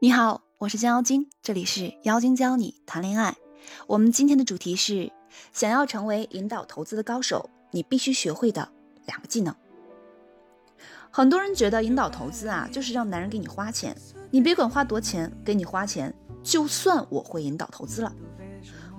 [0.00, 3.36] 你好，我是江妖精，这里是妖精教你谈恋爱。
[3.88, 5.10] 我们今天的主题是：
[5.52, 8.68] 想要成为引导投资的高手，你必须学会的
[9.06, 9.52] 两个技能。
[11.10, 13.92] 很多人觉得引导投资啊，就是让男人给你花钱，
[14.30, 18.14] 你别管花多钱，给你花钱，就算我会引导投资了。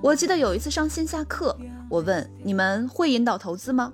[0.02, 1.58] 我记得有一次上线下课，
[1.90, 3.94] 我问你们会引导投资吗？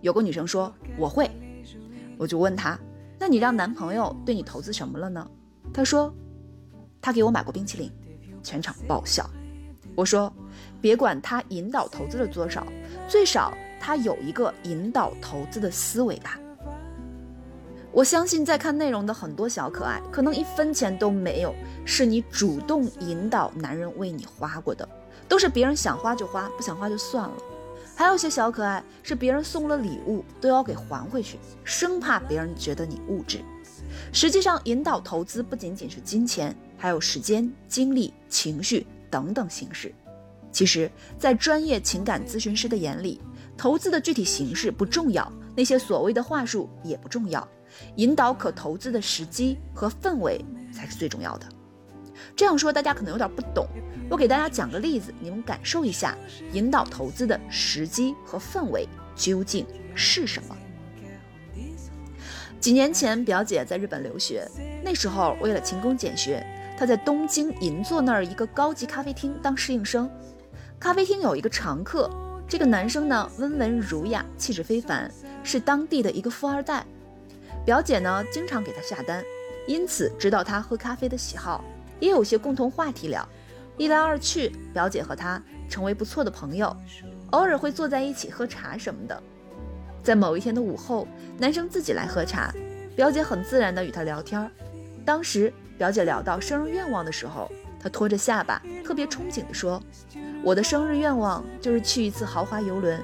[0.00, 1.30] 有个女生说我会，
[2.16, 2.80] 我就问她，
[3.18, 5.30] 那你让男朋友对你投资什么了呢？
[5.70, 6.10] 她说。
[7.06, 7.88] 他给我买过冰淇淋，
[8.42, 9.30] 全场爆笑。
[9.94, 10.32] 我说，
[10.80, 12.66] 别管他引导投资了多少，
[13.06, 16.36] 最少他有一个引导投资的思维吧。
[17.92, 24.88] 我相信在看内容的很多小可爱，可能一分钱都没有，是你主动引导男人为你花过的，
[25.28, 27.36] 都是别人想花就花，不想花就算了。
[27.94, 33.44] 还有些小可爱是别人送了礼物都要给还回去，生怕别人觉得你物质。
[34.12, 36.52] 实际上，引导投资不仅仅是金钱。
[36.76, 39.94] 还有时间、精力、情绪等等形式。
[40.52, 43.20] 其实，在专业情感咨询师的眼里，
[43.58, 47.46] 投资的具体形式不重要，那些所谓的话术也不重要，
[47.96, 51.46] 引导可投资的时机和氛围才是最重要的。
[52.34, 53.66] 这样说大家可能有点不懂，
[54.08, 56.16] 我给大家讲个例子，你们感受一下
[56.54, 60.56] 引导投资的时机和氛围究竟是什么。
[62.58, 64.48] 几年前，表姐在日本留学，
[64.82, 66.44] 那时候为了勤工俭学。
[66.76, 70.10] 他在东京银座那儿一个高级咖啡厅当侍应生，
[70.78, 72.10] 咖啡厅有一个常客，
[72.46, 75.10] 这个男生呢温文儒雅，气质非凡，
[75.42, 76.84] 是当地的一个富二代。
[77.64, 79.24] 表姐呢经常给他下单，
[79.66, 81.64] 因此知道他喝咖啡的喜好，
[81.98, 83.26] 也有些共同话题聊。
[83.78, 86.76] 一来二去，表姐和他成为不错的朋友，
[87.30, 89.22] 偶尔会坐在一起喝茶什么的。
[90.02, 92.52] 在某一天的午后，男生自己来喝茶，
[92.94, 94.50] 表姐很自然地与他聊天，
[95.04, 95.50] 当时。
[95.78, 99.80] 表姐聊到生日愿望的时候，她拖着下巴，特别憧憬地说
[100.42, 103.00] ：“我的生日愿望就是去一次豪华游轮，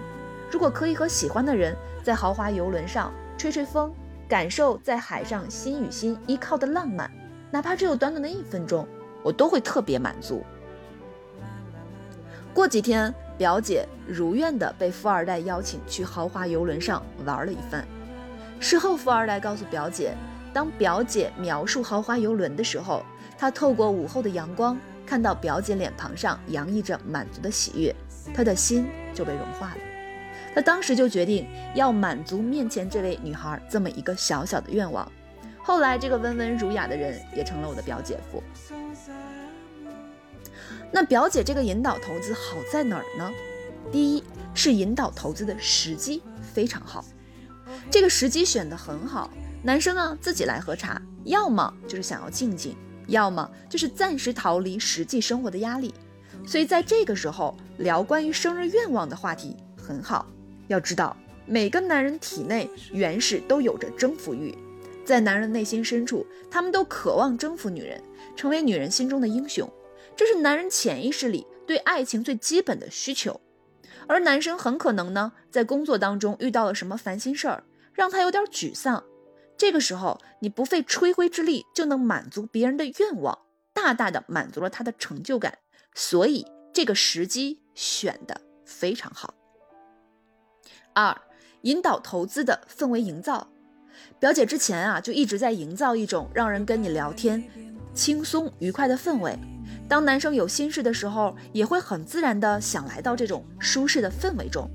[0.51, 3.93] 如果可以和喜欢的人在豪华游轮上吹吹风，
[4.29, 7.11] 感受在海上心与心依靠的浪漫，
[7.51, 8.87] 哪怕只有短短的一分钟，
[9.23, 10.43] 我都会特别满足。”
[12.55, 17.87] 过几天，表姐如愿的被富二代邀请去豪华游轮上玩了一番。
[18.61, 20.15] 事后，富二代告诉表姐。
[20.53, 23.05] 当表姐描述豪华游轮的时候，
[23.39, 27.95] 她透过午后的阳光，看到表姐脸庞上洋溢着满足的喜悦，
[28.35, 29.79] 她的心就被融化了。
[30.55, 35.11] 她当时就决定要满足面前这位女孩这么一个小小的愿望。
[35.63, 38.43] 后来，这个温文儒雅的人也成了我的表姐夫。
[40.91, 43.31] 那表姐这个引导投资好在哪儿呢？
[43.91, 44.23] 第一
[44.55, 47.05] 是引导投资的时机非常好，
[47.91, 49.31] 这个时机选得很好。
[49.65, 55.95] 男生呢自己来喝茶，要么就是想要静静，要么就是暂时逃离实际生活的压力，
[56.45, 60.27] 所以在这个时候聊关于生日愿望的话题很好。
[60.67, 64.53] 要知道，每个男人体内原始都有着征服欲，
[65.05, 68.03] 在男人内心深处，他们都渴望征服女人，
[68.35, 69.71] 成为女人心中的英雄，
[70.17, 73.41] 这是男人潜意识里对爱情最基本的需求。
[74.09, 77.63] 而男生很可能呢，在工作当中遇到了什么烦心事儿，
[77.93, 79.05] 让他有点沮丧。
[79.63, 83.39] 这个时候，你不费吹灰之力就能满足别人的愿望，
[83.73, 85.57] 大大的满足了他的成就感，
[85.95, 89.35] 所以这个时机选的非常好。
[90.95, 91.17] 二，
[91.61, 93.53] 引导投资的氛围营造，
[94.19, 97.49] 表姐之前啊就一直在营造一种让人跟你聊天
[97.95, 99.39] 轻松愉快的氛围，
[99.89, 104.69] 当男生有心事的时候，也会很自然的想来到这种舒适的氛围中。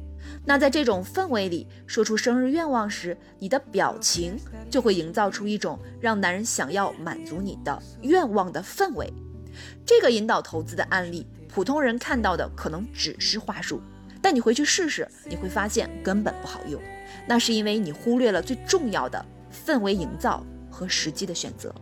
[0.48, 9.12] 那在这种氛围里说出生日愿望时，你的表情就会营造出一种让男人想要满足你的愿望的氛围。
[9.86, 13.82] 这个引导投资的案例，普通人看到的可能只是话术，
[14.22, 16.82] 但你回去试试，你会发现根本不好用。
[17.28, 21.76] 那是因为你忽略了最重要的氛围营造和时机的选择。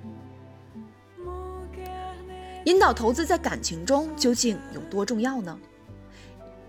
[2.64, 5.56] 引导投资在感情中究竟有多重要呢？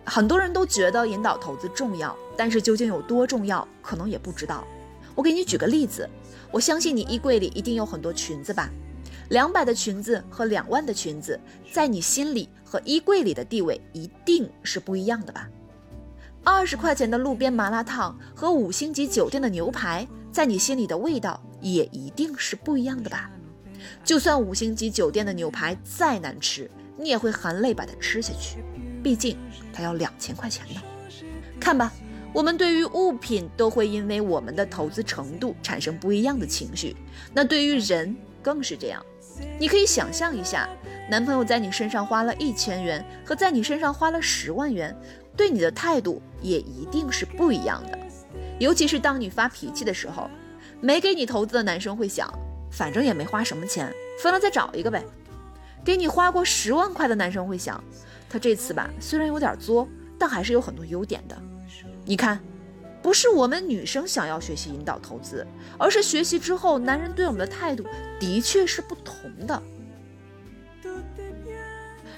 [0.06, 4.64] 很多人都觉得引导投资重要，但是究竟有多重要，可能也不知道。
[5.16, 6.08] 我给你举个例子，
[6.52, 8.70] 我相信你衣柜里一定有很多裙子吧？
[9.30, 11.38] 两百的裙子和两万的裙子，
[11.72, 15.48] 在你心里和衣柜里的地位一定是不一样的吧？
[16.44, 23.28] 二十块钱的路边麻辣烫和五星级酒店的牛排，在你心里的味道也一定是不一样的吧？
[24.04, 28.58] 就算五星级酒店的牛排再难吃，你也会含泪把它吃下去。
[29.06, 29.38] 毕竟
[29.72, 30.82] 它要两千块钱呢，
[31.60, 31.92] 看吧，
[32.32, 36.96] 我们对于物品都会因为我们的投资程度产生不一样的情绪，
[37.32, 39.00] 那对于人更是这样。
[39.60, 40.68] 你可以想象一下，
[41.08, 44.92] 男朋友在你身上花了一千元和在你身上花了十万元，
[45.36, 47.96] 对你的态度也一定是不一样的。
[48.58, 50.28] 尤其是当你发脾气的时候，
[50.80, 52.28] 没给你投资的男生会想，
[52.72, 53.88] 反正也没花什么钱，
[54.20, 55.04] 分了再找一个呗。
[55.86, 57.82] 给你花过十万块的男生会想，
[58.28, 59.86] 他这次吧虽然有点作，
[60.18, 61.42] 但还是有很多优点的。
[62.04, 62.40] 你看，
[63.00, 65.46] 不是我们女生想要学习引导投资，
[65.78, 67.84] 而是学习之后男人对我们的态度
[68.18, 69.62] 的确是不同的。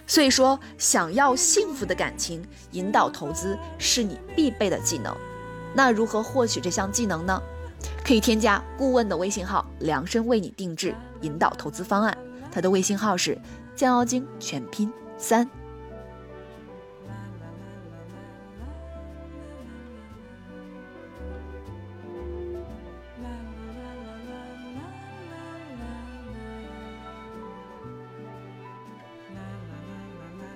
[0.07, 5.15] 所以说，想要幸福的感情，引导投资是你必备的技能。
[5.75, 7.39] 那如何获取这项技能呢？
[8.03, 12.17] 可以添加顾问的微信号，量身为你定制引导投资方案。
[12.51, 13.39] 他的微信号是
[13.79, 15.58] 降妖精全拼三。